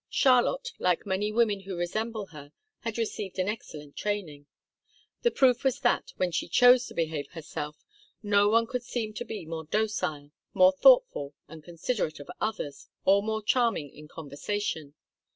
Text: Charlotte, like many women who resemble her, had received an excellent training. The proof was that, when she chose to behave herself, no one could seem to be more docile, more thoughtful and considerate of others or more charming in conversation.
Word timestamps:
Charlotte, 0.09 0.69
like 0.79 1.05
many 1.05 1.31
women 1.31 1.59
who 1.59 1.77
resemble 1.77 2.25
her, 2.25 2.51
had 2.79 2.97
received 2.97 3.37
an 3.37 3.47
excellent 3.47 3.95
training. 3.95 4.47
The 5.21 5.29
proof 5.29 5.63
was 5.63 5.81
that, 5.81 6.11
when 6.17 6.31
she 6.31 6.47
chose 6.47 6.87
to 6.87 6.95
behave 6.95 7.27
herself, 7.33 7.85
no 8.23 8.49
one 8.49 8.65
could 8.65 8.81
seem 8.81 9.13
to 9.13 9.23
be 9.23 9.45
more 9.45 9.65
docile, 9.65 10.31
more 10.55 10.71
thoughtful 10.71 11.35
and 11.47 11.63
considerate 11.63 12.19
of 12.19 12.31
others 12.41 12.87
or 13.05 13.21
more 13.21 13.43
charming 13.43 13.91
in 13.95 14.07
conversation. 14.07 14.95